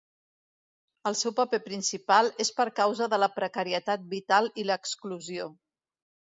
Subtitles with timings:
[1.09, 5.51] El seu paper principal és per causa de la precarietat vital i l'exclusió.